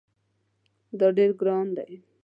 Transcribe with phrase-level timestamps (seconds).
[0.99, 1.91] دا ډیر ګران دی